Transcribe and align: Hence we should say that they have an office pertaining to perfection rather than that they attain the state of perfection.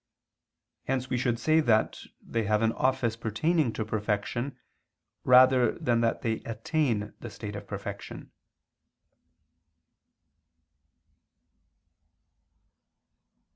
Hence 0.85 1.11
we 1.11 1.17
should 1.19 1.37
say 1.37 1.59
that 1.59 1.99
they 2.19 2.45
have 2.45 2.63
an 2.63 2.71
office 2.71 3.15
pertaining 3.15 3.71
to 3.73 3.85
perfection 3.85 4.57
rather 5.23 5.73
than 5.77 6.01
that 6.01 6.23
they 6.23 6.37
attain 6.39 7.13
the 7.19 7.29
state 7.29 7.55
of 7.55 7.67
perfection. 7.67 8.31